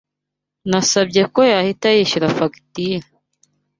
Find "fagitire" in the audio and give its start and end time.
2.37-3.07